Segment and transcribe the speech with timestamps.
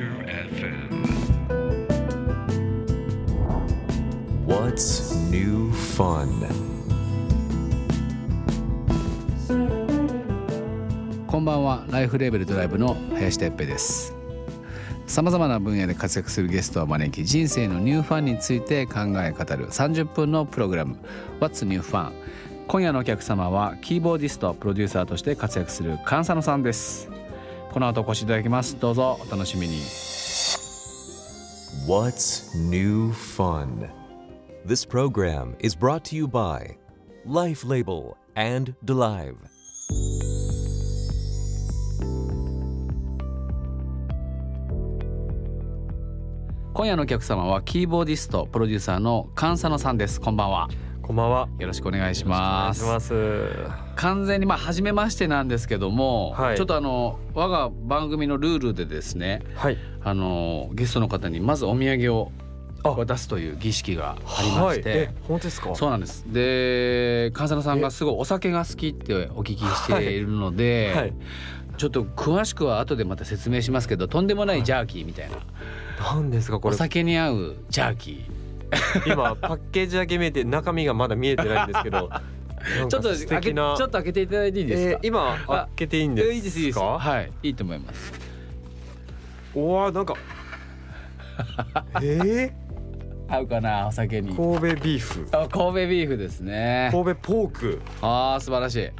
[0.00, 1.04] FM.
[4.46, 6.48] What's new fun?
[11.26, 11.84] こんばんは。
[11.90, 14.14] ライフレーベルドライブの林哲平です。
[15.06, 20.96] さまざまな分野で活躍するゲストを招き人生のニューファンについて考え語る30分のプログラム。
[21.38, 22.12] What's New Fun?
[22.66, 27.10] 今夜のお客様はキーボーディストプロデューサーとして活躍する菅佐野さんです
[27.72, 29.80] この後お越しいただきますどうぞお楽しみに
[31.88, 33.88] What's new fun?
[34.66, 36.76] This program is brought to you by
[37.24, 39.36] Life Label and Delive.
[46.74, 50.68] 今夜のお客様はキーボーディストプロデューサーの菅佐野さんですこんばんは
[51.12, 51.48] こんばんは。
[51.58, 53.12] よろしくお願いしますます。
[53.96, 59.76] 完全にまあ初めましてなんですけども、はいちょっとあの我が番組のルールでですねはい。
[60.02, 62.32] あのゲストの方にまずお土産を
[62.82, 64.76] あ渡すという儀式がありまはい。
[64.78, 65.74] して、え、本当ですか？
[65.74, 71.12] そうなんですで菅佐野さんがすごいお酒が好きってお聞きしているので、はい。
[71.76, 75.36] ちょっと詳しくは後でまた説明しますけどとんでもないジャーキーみたいな、
[76.14, 76.76] なんですかこおれ。
[76.78, 78.24] 酒に合うジャーキ
[79.06, 82.08] 今パッケージだけ見えて中身がまだ見えてないんですけど。
[82.62, 83.58] ーちょっと素開けち。
[83.58, 86.34] ょっと開けていただいていいですか、えー今開けていいんですか？
[86.34, 88.12] いいですいいですはいいいと思います
[89.54, 90.14] おわなんか。
[92.00, 92.52] え
[93.28, 95.26] 合うかなお酒にー、神戸ビーフ。
[95.32, 97.80] あ神戸ビーフですね神戸ポーク。
[98.00, 98.90] あー素晴らしい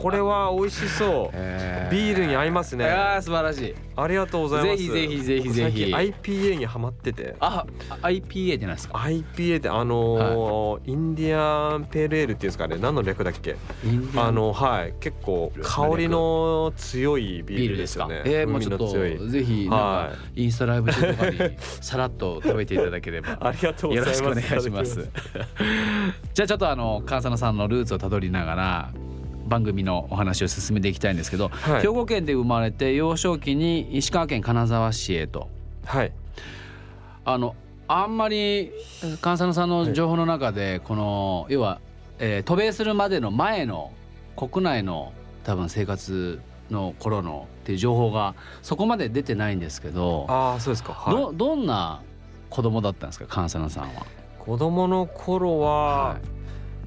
[0.00, 1.30] これは美味しそう。
[1.34, 2.86] えビールに合いますね。
[2.86, 3.74] あー素晴らしい。
[3.98, 4.82] ありがとうございます。
[4.82, 5.92] ぜひぜひぜひぜひ。
[5.92, 6.14] 最近
[6.54, 7.36] IPA にハマってて。
[7.40, 7.64] あ
[8.02, 8.98] IPA って何ですか。
[8.98, 12.76] IPA ってあのーインディアンペールエールっていうんですかね。
[12.80, 13.56] 何の略だっけ？
[14.16, 14.94] あのはい。
[15.00, 18.22] 結構香りの強いビールですよね。
[18.24, 18.88] えー、もうちょっと
[19.28, 21.38] ぜひなんかはインスタライブ中とかに
[21.80, 23.38] さらっと食べていただければ。
[23.40, 24.22] ありがとうごよざいます。
[24.22, 25.08] ろしくお願いします。
[26.34, 28.90] じゃあちょっとあの菅佐野さんのルーツをたどりながら
[29.46, 31.82] 番組のお話を進めていきたいんですけど、はい。
[31.82, 35.48] 兵庫県で生まれて幼少期に石川県金沢市へと。
[35.84, 36.12] はい。
[37.24, 37.54] あの
[37.88, 41.80] あんまり菅佐野さんの情報の中でこの要は、
[42.18, 43.92] えー渡米するまでの前の
[44.36, 45.12] 国内の
[45.44, 46.40] 多分生活
[46.70, 50.92] の頃のっていう情報がそこまで出てないんですけど、ああそうですか。
[50.92, 51.14] はい。
[51.14, 52.02] どどんな
[52.50, 54.06] 子供だったんですか菅佐野さんは？
[54.38, 56.35] 子供の頃は、はい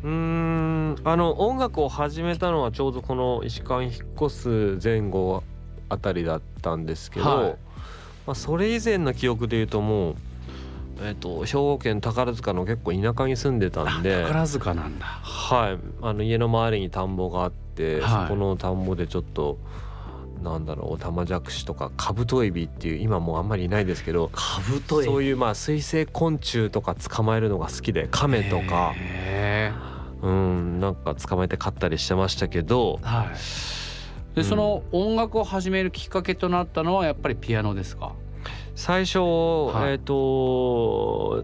[0.04, 0.96] うーん。
[1.04, 5.44] あの音楽を始めたのはちょうどこの石川に引っ越す前後
[5.90, 7.58] あたりだったんですけど、はい。
[8.26, 10.16] まあ、それ以前の記憶で言うともう、
[11.02, 14.24] えっと兵庫県宝塚の結構田舎に住んでたんで。
[14.24, 15.06] 宝塚なんだ。
[15.06, 18.28] はい、あの家の周りに田んぼがあって、はい。
[18.28, 19.58] そこの田んぼでちょっと
[20.44, 28.94] なんだろうオタマジャクシとかカブトエビっていう今もうあんまりいないですけどカブトそういうまあ水生昆虫とか捕まえるのが好きでカメとか。
[28.96, 29.49] へ
[30.22, 33.28] うんなんか捕まえて飼ったりしてましたけどーはい。
[34.36, 38.14] で、うんその音楽を始めるきっかけとなったのはやっぱりピアノですか？
[38.76, 39.22] 最初、い
[39.92, 41.44] えっ、と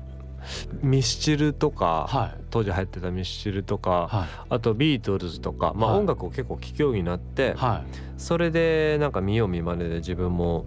[0.82, 7.84] ミスチルとか、はい当時流行ってたミスチルとか、はあとビートルズとか、まあ、はい音楽を結構聴くようになって、いは
[8.18, 10.66] それでなんか見よう見まねで自分も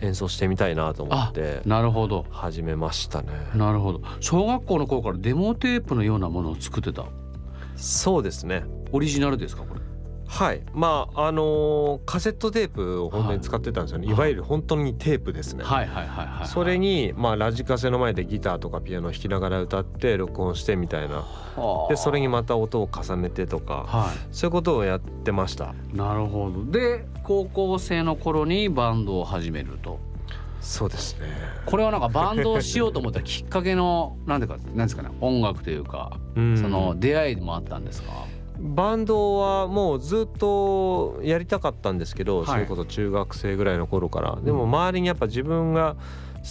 [0.00, 1.68] 演奏してみたいなと思ってい。
[1.68, 2.24] なるほど。
[2.30, 3.28] 始めましたね。
[3.54, 4.00] なるほど。
[4.20, 7.04] 小学校の頃からデモテープのようなものを作ってた。
[7.76, 8.64] そうですね。
[8.92, 9.80] オリジナルですかこれ？
[10.28, 10.62] はい。
[10.72, 14.06] まああのーカセットテープを本当に使ってたんですよね。
[14.08, 15.62] はいい、わゆる本当にテープですね。
[15.62, 16.48] はいはいはいはい。
[16.48, 21.16] それにまあラジカセの前でギターとかピアノを弾きながら歌って録音してみたいな。
[21.16, 25.74] はあでそれにまた音を重ねてとかはそういうことをやってました。
[25.92, 25.96] い。
[25.96, 26.64] なるほど。
[26.72, 30.00] で高校生の頃にバンドを始めると。
[30.66, 31.26] そうですね。
[31.64, 38.12] これはなんかバンドをしようと思ったきっかけのなんていうかなんですかね音楽というか、うんその出会いもあったんですか？
[38.58, 45.96] バンドはもうずっとやりたかったんですけど、はいそれこそ中学生ぐらいの頃からでも周りにやっぱ自分が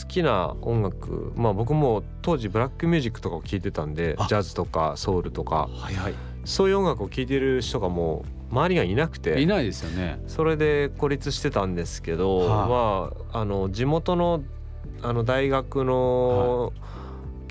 [0.01, 6.13] 好きな音楽まあ僕も当時ブラックミュージックとかを聴いてたんであジャズとかソウルとかはいはい。
[6.45, 10.21] そういう音楽を聴いてる人がもう周りがいなくいてないですよね。
[10.27, 14.43] それで孤立してたんですけど、はまああの地元の
[15.01, 16.71] あの大学の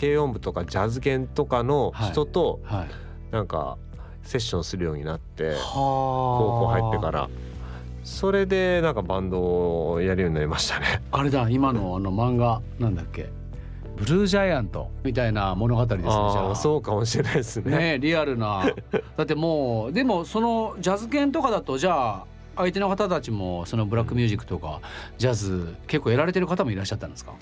[0.01, 2.89] 軽音部とかジャズ研とかの人とはい。
[3.31, 3.77] なんか
[4.23, 5.51] セッションするようになって。
[5.51, 7.29] は高校入ってから。
[8.03, 11.03] それでなんかバンドをやるようになりましたね。
[11.11, 13.29] あれだ今のあの漫画なんだっけ？
[14.05, 16.55] ブルージャイアントみたいな物語ですねじゃあ。
[16.55, 17.79] そうかもしれないですね。
[17.79, 18.65] ねリアルな。
[19.17, 22.25] だってもうでもそのジャズ犬とかだとじゃあ
[22.57, 24.81] 相手の方たちもそのブラックミュージックとか
[25.19, 27.33] ジャズ結構やられてる方もいらっしゃったんですか？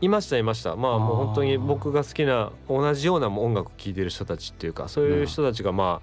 [0.00, 0.76] いましたいました。
[0.76, 6.00] まあもう本当に僕が好きな同じような音楽を聴いてる人たちっていうかそういう人たちがま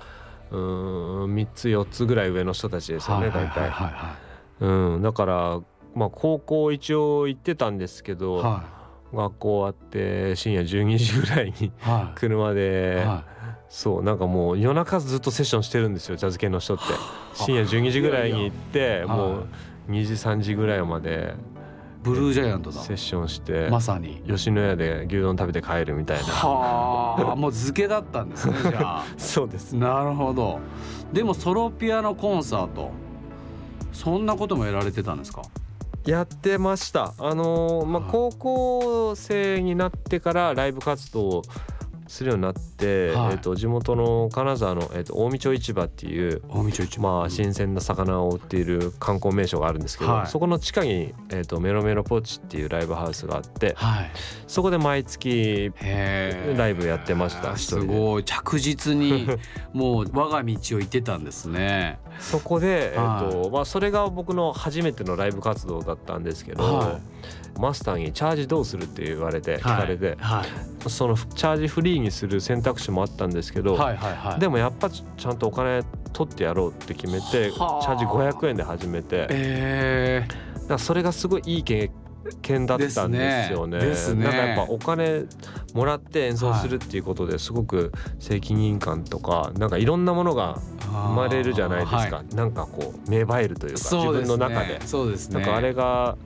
[0.52, 3.72] あうん3つ4つぐらい上の人たちですよね大体。
[4.60, 5.60] うんだから
[5.96, 8.77] まあ高校一応行ってたんですけど、はい、
[9.18, 11.72] 学校終わって深夜12時ぐらいに
[12.16, 16.84] 車で、はい、そうなんかもう夜中ずっとセッションしてるんですよジャズ系の人って。
[17.34, 19.48] 深夜12時ぐらいに行ってもう
[19.90, 21.36] 2時3時ぐらいまで
[22.04, 22.80] ブルージャイアントだ。
[22.82, 24.22] セッションしてまさに。
[24.28, 26.24] 吉野家で牛丼食べて帰るみたいな。
[26.26, 29.06] はあもう漬けだったんですねじゃあ。
[29.18, 29.74] そうです。
[29.76, 30.60] なるほど。
[31.12, 32.92] でもソロピアノコンサート
[33.92, 35.42] そんなこともやられてたんですか？
[36.08, 37.14] やってました。
[37.18, 41.42] あのー、まあ、高校生になってからライブ活動
[42.08, 46.42] するようになって、はい、えーと、地元の金沢の、えーと、近江町市場っていう
[47.00, 54.12] まあ、新鮮な魚を売っている観光名所があるんですけど、はい、そこの地下に、えーと、メロメロポーチっていうライブハウスがあって、はい、
[54.48, 58.24] そこで毎月ライブやってましたすごい。
[58.24, 59.28] 着実に
[59.74, 62.00] もう我が道を行ってたんですね。
[62.20, 67.00] そこで、えーとまあ、それが僕の初めてのライブ活動だったんですけど。
[67.60, 70.18] マスターにチャージどうするって言われて聞かれて、
[70.88, 75.84] そのチャージフリーにする選択肢もあったんですけど、はいはいはい、でもやっぱちゃんとお金
[76.14, 81.92] 取ってやろうって決めてチャージ500円で始めて、えー、だからそれがすごいいい経
[82.42, 83.80] 験だったんですよね。
[83.80, 84.24] ですね。
[84.24, 85.26] なんかやっぱお金
[85.74, 94.82] もらって演奏するっていうことですごく責任感とかなんかいろんなものが生まれるじゃないですか、はい、なんかこう芽生えるというか自分の中で。
[94.86, 95.36] そうですね。
[95.36, 96.18] なんかあれが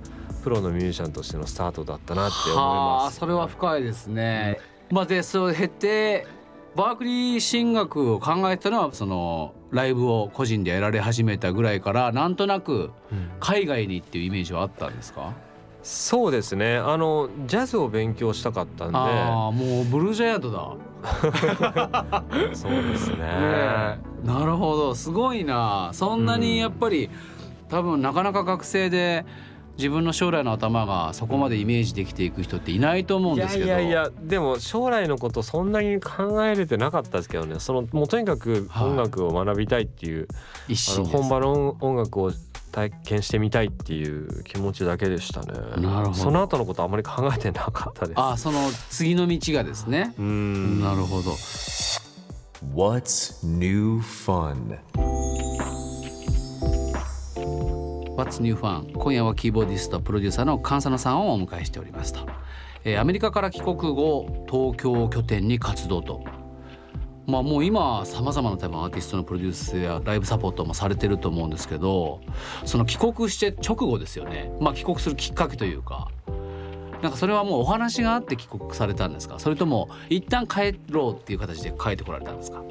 [0.43, 3.19] プロのミュージシャンとしてのスタートだったなって思います。
[3.19, 4.59] それは深いですね。
[4.91, 6.27] まあでそう経て
[6.75, 12.91] バークリー進学を考えたのはそのライブを個人でやられ始めたぐらいからなんとなく
[13.39, 15.33] 海外にっていうイメージはあったんですか、うん、
[15.83, 16.77] そうですね。
[16.77, 18.97] あのジャズを勉強したかったんで。
[18.97, 20.75] ああもうブルージャイアントだ。
[22.53, 24.95] そうですね、ね、なるほど。
[24.95, 25.89] すごいな。
[25.93, 27.11] そんなにやっぱり、うん、
[27.69, 29.25] 多分なかなか学生で
[29.77, 40.27] 自分の将来の頭がそこまでイメージできていく人っていないと思うんですけどいやいやいやでも将来のことそんなに考えれてなかったですけどねそのもうとにかく音楽を学びたいっていう、
[40.67, 42.31] はい、あの本場の音楽を
[42.71, 45.53] 体験してみたいっていう気持ちだけでしたね。
[45.77, 46.13] なるほど。
[46.13, 48.19] その後のことあまり考えてなかったです。
[48.19, 50.13] あ、その次の道がですね。
[50.17, 50.81] うん。
[50.81, 51.31] なるほど。
[52.73, 54.77] What's new fun?
[58.21, 62.27] What's New Fun 今夜はキーボーディストプロデューサーの菅佐野さんをお迎えしておりますと、
[62.83, 66.23] えー、アメリカから帰国後東京を拠点に活動と。
[67.25, 72.21] まあもう今さまざまな多分アーティストのプロデュースやライブサポートもされてると思うんですけど
[72.63, 74.51] その帰国して直後ですよね。
[74.59, 76.07] まあ帰国するきっかけというか。
[77.01, 79.39] なんかそれはもうお話があって帰国されたんですか？
[79.39, 82.61] それとも一旦帰ろうっていう形で帰ってこられたんですか？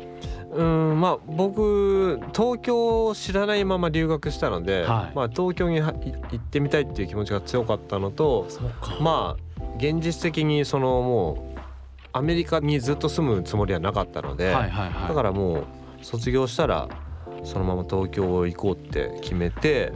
[0.53, 5.91] うんまあ僕東京を知らないまま留学したので、はい、まあ、東京に行
[6.37, 8.49] ってみたいっていう気持ちが強かったのと
[9.01, 11.61] まあ現実的にそのもう
[12.13, 15.65] アメリカにずっと住むつもりはなかったので、はいはいはい、だからもう
[16.03, 16.89] 卒業したら
[17.45, 19.93] そのまま東京行こうって決めて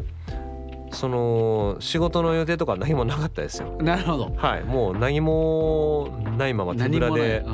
[0.92, 3.76] その仕事の予定とか何もなかったですよ。
[3.82, 4.32] なるほど。
[4.36, 7.50] はい、もう何もないまま手ぶらで行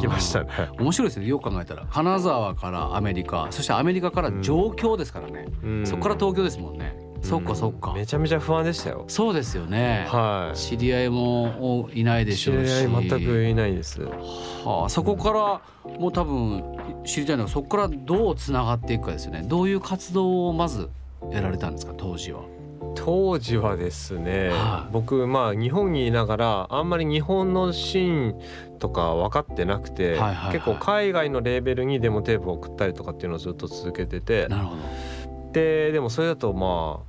[0.00, 0.50] きましたね。
[0.78, 1.26] 面白いですね。
[1.26, 1.86] よく考えたら。
[1.90, 5.46] 金沢からアメリカ、そしてアメリカから上京ですからね。
[5.62, 6.96] うん、そこから東京ですもんね。
[7.22, 9.04] そっかそっか、めちゃめちゃ不安でしたよ。
[9.08, 10.06] そうですよね。
[10.08, 10.56] はい。
[10.56, 12.70] 知り合いもいないでしょうし。
[12.82, 14.02] 知り合い全くいないです。
[14.02, 14.88] はあ。
[14.88, 15.30] そこか
[15.84, 16.64] らもう多分
[17.04, 19.42] 知りたいのはそこからどうつながっていくかですよね。
[19.46, 20.88] どういう活動をまず
[21.30, 22.40] やられたんですか当時は
[22.94, 34.48] 当時はですね、はあ、僕まあ日本にいながらあんまり日本のシーンとか分かってなくて、はいはいはい、結構海外のレーベルにデモテープを送ったりとかっていうのをずっと続けてて。
[35.52, 37.02] ででもそれだとま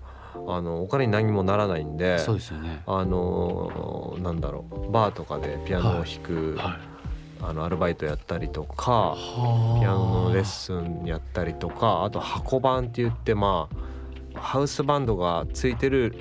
[0.47, 2.81] ああのお金に何もならないんでそうですよね。
[2.87, 6.65] あのなんだろうバーとかでピアノを弾く、はい。
[6.71, 6.91] はい
[7.43, 9.17] あのアルバイトやったりとか
[9.79, 13.75] ピアノのレッスンやったりとかあと箱番って言ってまあ
[14.35, 16.13] ハウスバンドがついてる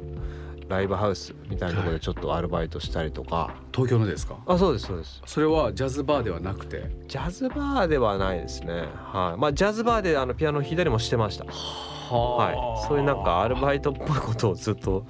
[0.69, 4.37] ライブハウスみたいなところでちょっとアルバイトしたりとか、東京のですか？
[4.47, 5.21] あそうですそうです。
[5.27, 6.91] それはジャズバーではなくて？
[7.09, 8.85] ジャズバーではないですね。
[8.95, 9.41] はい。
[9.41, 11.45] まあジャズバーであのピアノ弾いたりもしてました。
[11.45, 12.87] はい。
[12.87, 15.07] そういうなんかアルバイトっぽいことをずっと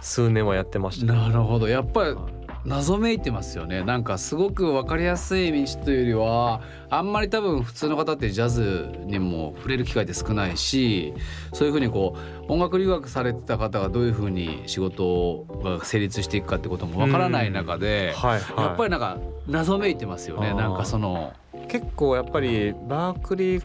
[0.00, 1.68] 数年はやってました、ね、なるほど。
[1.68, 2.16] やっぱり
[2.64, 3.82] 謎めいてますよね。
[3.82, 11.12] なんかすごく分かりやすい道というよりはあんまり多分普通の方ってジャズにも触れる機会って少ないし
[11.52, 12.16] そういうふうにこ
[12.48, 20.54] う音楽留学されてた方がどういうふうに仕事が成立していくかってことも分からない中で、はいはい、やっぱりなんか謎めいてますよね。
[20.54, 21.32] なんかその。
[21.68, 23.64] 結構やっぱりバークリー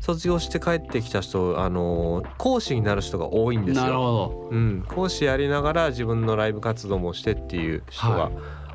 [0.00, 3.82] 卒業して帰ってきた人あの講師になる人が多いんですよ。
[3.82, 8.30] なるほど、うん、講師やりながら自分のライブ活動もしてっていう人が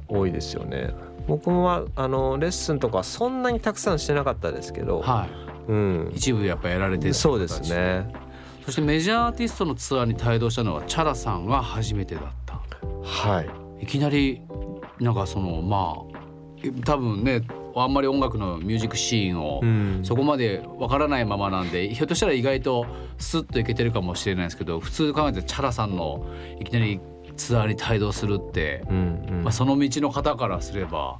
[0.07, 0.83] 多いですよね。
[0.83, 0.93] はい、
[1.27, 5.27] 僕もあのレッスンとかそんなにたくさんしてなかったですけど、は
[5.67, 8.11] いうん、一部やっぱやられてるそうですね。
[8.65, 12.61] そしてメジャーアーティストのツアーに帯同したのはチャラさんが初めてだった。
[13.03, 13.49] はい。
[13.83, 14.41] いきなり
[14.99, 17.41] なんかそのまあ多分ね
[17.75, 19.61] あんまり音楽のミュージックシーンを
[20.03, 22.85] そこまでわからないままなんで、ひょっとしたら意外と
[23.17, 26.25] スッといけてるかもしれないですけど普通考えてチャラさんの
[26.59, 26.99] いきなり
[27.35, 31.19] ツアーに帯同するって、うんうん、まあ、その道の方からすれば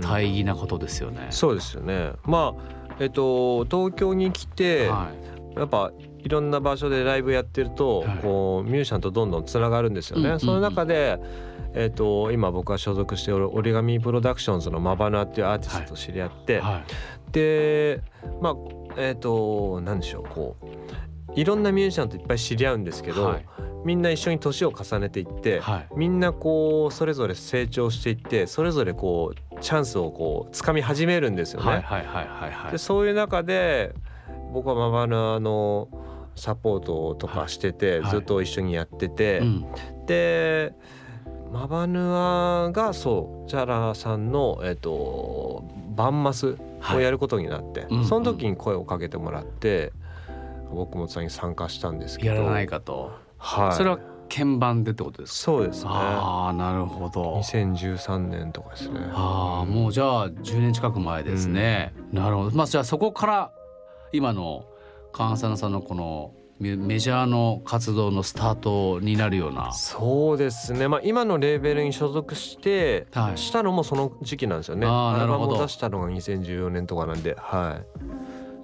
[0.00, 1.16] 大義なことですよね。
[1.18, 2.12] うんうん、そうですよね。
[2.24, 5.10] まあえっと東京に来て、は
[5.56, 10.22] い、やっぱいろんな場所でライブやってると、はい、こうミュージシャンとどんどんつながるんですよね。
[10.22, 11.18] うんうんうん、その中で
[11.72, 16.72] えーと、今僕が所属している折り紙プロダクションズのマバナっていうアーティストと知り合って、はい。
[16.74, 18.02] はい、で
[18.40, 18.54] まあ
[18.96, 20.66] えっ、ー、と何でしょうこう
[21.36, 23.46] いろんなミュージシャンといっぱい知り合うんですけど、はい、
[23.84, 25.62] みんな一緒に年を重ねていって、
[25.94, 31.84] みんなこうそれぞれ成長していってそれぞれこうチャンスをこう掴み始めるんですよね。
[32.72, 33.94] でそういう中で
[34.52, 35.88] 僕はマバナの
[36.36, 39.66] サポートとかしてて、ずっと一緒にやってて、うん、
[40.06, 40.72] で
[41.52, 45.64] マバヌアがそうチャラさんの、えーと、
[45.96, 46.56] バンマス
[46.94, 49.92] をやることになって、はい、その時に声をかけてもらって、
[50.72, 52.34] 僕もそれに参加したんですけど。
[52.36, 53.98] やらないかと、はい、それは
[54.32, 55.52] 鍵盤でってことですか？
[55.52, 55.90] そうですね。
[55.92, 57.40] ああなるほど。
[57.40, 59.00] 2013年とかですね。
[59.12, 62.56] ああもうじゃあ10年近く前ですね、うん、なるほど。
[62.56, 63.50] まあじゃあそこから
[64.12, 64.64] 今の
[65.12, 69.72] Kan Sano さんのこのメジャーの活動のスタートになるような。
[69.72, 74.86] そうですね、まあ、今のレーベルに所属して、はい、したのもその時期なんですよね。
[74.86, 75.58] あなるほど。
[75.58, 77.80] 出したのが2014年とかなんで、は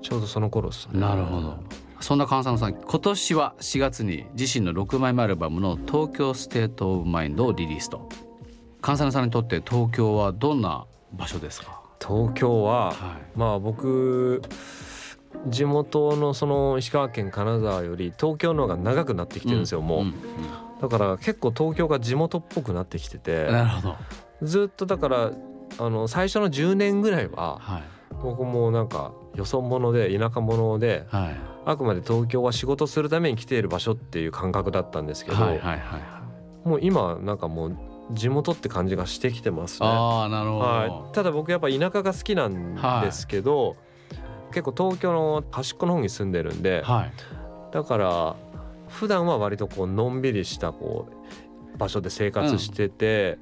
[0.03, 1.01] い、ちょうどその頃ですね。
[1.01, 1.57] なるほど。
[2.01, 8.07] そんな Kan Sano さん今年は4月に自身の6枚目アルバムの「東京 State of Mind」をリリースと。
[8.85, 10.85] Kan Sano さんにとって東京はどんな
[11.15, 11.81] 場所ですか？
[11.99, 14.43] 東京は、はい、まあ僕
[15.49, 20.07] 地元のその石川県金沢より東京の方が長くなってきてるんですよ、もう、
[20.83, 23.47] だから結構東京が地元っぽくなってきてて。
[23.51, 23.97] なるほど。
[24.43, 25.33] ずっとだから
[25.79, 27.83] あの最初の10年ぐらいは、はい、
[28.23, 35.99] 僕もなんかよそ者で田舎者で、はい、あくまで東京は仕事するために来ている場所っていう感覚だったんですけど、はいはいは
[36.65, 37.77] い、もう今なんかもう
[38.13, 39.89] 地元って感じがしてきてますね。
[39.91, 43.77] あなるほど、はい、ただ僕やっぱ田舎が好きなんですけど、はい
[44.57, 47.13] 結構東京の端っこの方に住んでるんで、はい、
[47.75, 48.37] だから
[48.89, 51.09] 普段は割とこうのんびりしたこ
[51.75, 53.39] う場所で生活してて、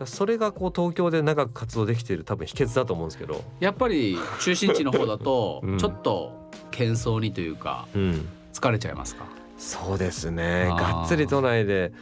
[0.00, 3.44] うん、それがこう東京で長く活動できている多分秘訣だと思うんですけど。
[3.60, 7.86] やっぱり中心地の方だと ちょっと喧騒にというか、
[8.52, 9.24] 疲れちゃいますか、
[9.56, 10.66] そうですね。
[10.76, 11.92] がっつり都内で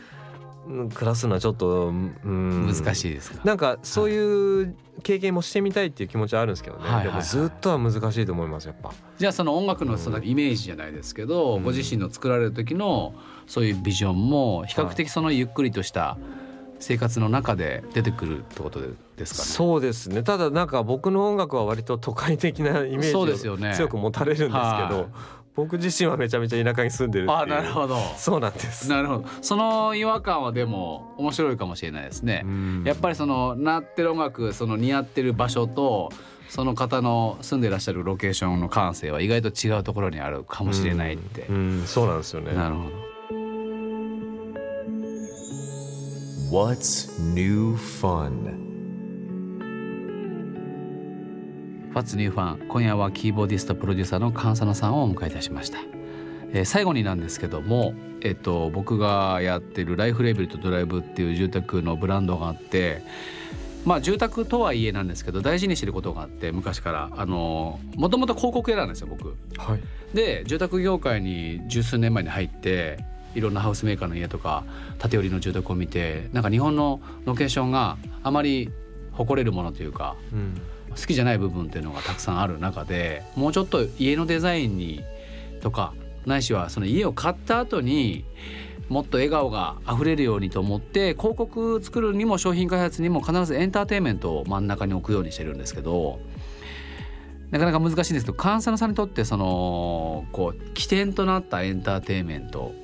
[0.94, 3.40] 暮らすのはちょっと、うん、難しいですか？
[3.44, 8.92] なんかそういう経験もしてみたいっていう気持ちはあるんですけどね、はい、でもずっとは難しいと思いますやっぱ。
[9.18, 13.14] じゃあその音楽のそのイメージじゃないですけど、うん、ご自身の作られる時の
[13.46, 16.18] そういうビジョンも比較的そのゆっくりとした
[16.78, 19.46] 生活の中で出てくるってことですかね？
[19.46, 20.22] そうですね。
[20.22, 25.08] ただなんか僕の音楽は割と都会的なイメージを強く持たれるんですけど、
[25.56, 27.98] 僕自身はめちゃめちゃ田舎に住んでるあなるほど。
[28.16, 28.90] そうなんです。
[28.90, 29.24] なるほど。
[29.40, 32.44] その違和感はでも面白いかもしれないですね。
[32.84, 36.12] やっぱりその鳴ってる音楽その似合ってる場所と
[36.50, 41.46] その方の住んでいらっしゃるロケーションの感性は意外と違うところにあるかもしれないって。
[41.48, 41.84] うん。
[41.86, 42.52] そうなんですよね。
[42.52, 43.16] なるほど。
[46.52, 48.65] What's new fun?
[51.96, 55.78] What's New Fun 今夜はキーボーディストプロデューサーの菅佐野さんをお迎えいたしました、
[56.52, 63.00] えー、最後になんですけども、えっと、僕がやってるライフレーベルとドライブっていう住宅のブランドがあって
[63.86, 67.08] まあ住宅とはいえなんですけど大事にしてることがあって昔から。
[67.16, 69.34] あのもともと広告屋なんですよ僕。
[69.56, 69.80] はい、
[70.12, 72.98] で住宅業界に十数年前に入って
[73.34, 74.64] いろんなハウスメーカーの家とか
[74.98, 78.70] 建て売りの住宅を見てなんか日本のロケーションがあまり
[79.12, 80.60] 誇れるものというか、うん、
[80.98, 85.04] 好きじゃない部分っていうのがたくさんある中でもうちょっと家のデザインに
[85.60, 85.92] とか
[86.24, 88.24] ないしはその家を買った後に
[88.88, 96.20] もっと笑顔があふれるようにと思って広告作るにも商品開発にも必ずエンターテインメントを真ん中に置くようにしてるんですけど
[97.50, 102.74] なかなか難しいんですけど菅佐野さんにとってそのこう起点となったエンターテインメント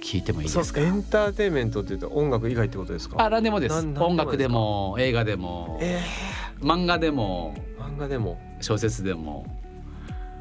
[0.00, 0.80] 聞いてもいいですか？
[0.80, 3.24] エンターテインメントっていうと音楽以外ってことですか？
[3.24, 3.74] あ何でもです。
[3.74, 8.40] 音楽でも映画でも、えー、漫画でも漫画でも。
[8.60, 9.46] 小説でも。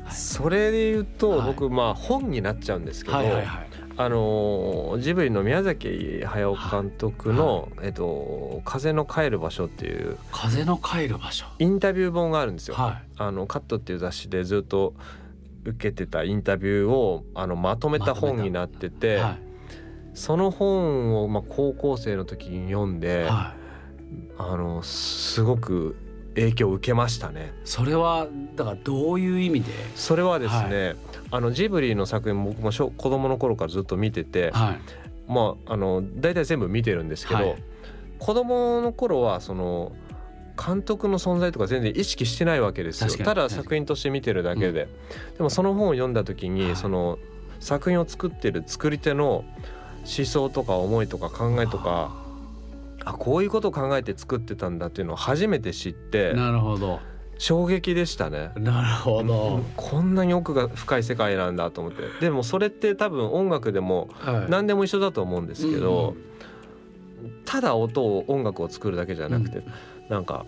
[0.10, 3.18] それで言うと、僕まあ本になっちゃうんですけど、
[3.96, 11.46] あのジブリの宮崎駿監督の、えっと「風の帰る場所」っていう風の帰る場所。
[11.60, 12.76] インタビュー本があるんですよ。
[12.78, 14.94] あのカットっていう雑誌でずっと
[15.66, 18.14] 受けてたインタビューをあのまとめた。
[18.14, 19.40] 本になってて、はい、
[20.14, 25.96] その本をまあ高校生の時に読んで、はい、あのすごく
[26.36, 27.54] 影響を受けましたね。
[27.64, 29.72] それはだからどういう意味で？
[29.96, 30.96] それはですね、はい、
[31.32, 34.80] あのジブリの作品僕も子供の頃からずっと見てて、はい、
[35.32, 37.64] まああの大体全部見てるんですけど、はい、
[38.20, 39.92] 子供の頃はその
[40.56, 43.26] 監督の存在とか全然意識してないわけですよ。
[43.26, 44.88] ただ作品として見てるだけで、
[45.32, 47.18] うん、でもその本を読んだ時に、その
[47.60, 49.46] 作品を作ってる作り手の
[50.06, 52.12] 思想とか思いとか考えとか
[53.06, 57.00] あこういうことを考えて作ってたんだっていうのを初めて知ってなるほど。
[57.40, 58.52] 衝撃でしたね。
[58.56, 62.04] なるほど、こんなに奥が深い世界なんだと思って。
[62.22, 64.10] でもそれって多分音楽でも
[64.50, 66.16] 何でも一緒だと思うんですけど、はい
[67.46, 69.66] ただ音を音楽を作るだけじゃなくて、うん、
[70.10, 70.46] なんか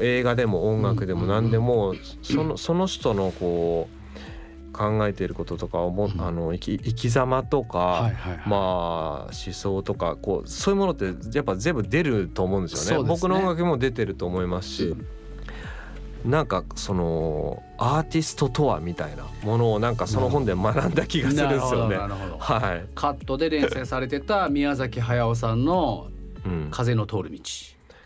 [0.00, 4.01] 映画でも音楽でも何でも、そのその人のこう
[4.72, 13.02] 考えていることとか思、うん、あの生き生き様とか、はいはいはい、まあ思想とかこうそういうものってやっぱ全部出ると思うんですよね。
[13.02, 13.08] ね。
[13.08, 14.96] 僕の音楽も出てると思いますし。
[16.24, 21.96] なんかそのアーティストとはみたいなものをなんかその本で学んだ気がするんですよね。
[22.38, 22.88] はい。
[22.94, 26.08] カットで連載されてた宮崎駿さんの
[26.70, 27.40] 風の通る道。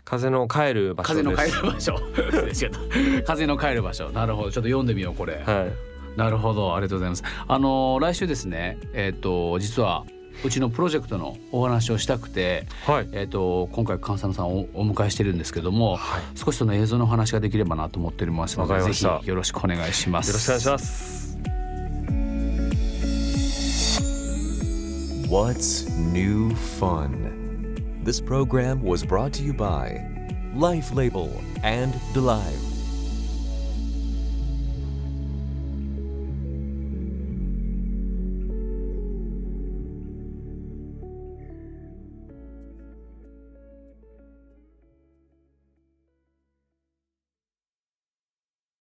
[0.03, 1.95] 風の帰る場所風の帰る場所。
[3.27, 4.09] 風の帰る場所。
[4.09, 4.51] なるほど。
[4.51, 5.73] ちょっと読んでみようこれ、はい、
[6.17, 10.05] なるほどありがとうございますあの来週ですねえっ、ー、と実は
[10.43, 20.27] うちのプロジェクトのお話をしたくて、はい、えーと、今回菅佐野さんをお迎えしてるんですけども、はい、少しその映像の話ができればなと思っておりますのでぜひよろしくお願いします。
[20.27, 21.37] よろしくお願いします
[25.29, 28.01] What's New Fun?
[28.03, 30.01] This program was brought to you by
[30.55, 31.29] Life Label
[31.63, 32.66] and DeLive.